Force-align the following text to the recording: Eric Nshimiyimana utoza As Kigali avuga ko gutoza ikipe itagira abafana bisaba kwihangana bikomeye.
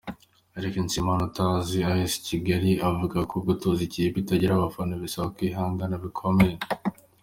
Eric 0.57 0.73
Nshimiyimana 0.83 1.21
utoza 1.29 1.79
As 1.99 2.13
Kigali 2.27 2.71
avuga 2.89 3.17
ko 3.29 3.35
gutoza 3.47 3.81
ikipe 3.87 4.17
itagira 4.19 4.51
abafana 4.55 4.93
bisaba 5.03 5.33
kwihangana 5.35 5.95
bikomeye. 6.03 6.57